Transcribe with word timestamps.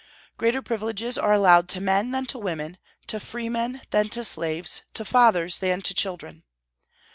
Greater 0.35 0.63
privileges 0.63 1.15
are 1.15 1.31
allowed 1.31 1.69
to 1.69 1.79
men 1.79 2.09
than 2.09 2.25
to 2.25 2.39
women, 2.39 2.79
to 3.05 3.19
freemen 3.19 3.81
than 3.91 4.09
to 4.09 4.23
slaves, 4.23 4.81
to 4.95 5.05
fathers 5.05 5.59
than 5.59 5.79
to 5.83 5.93
children. 5.93 6.43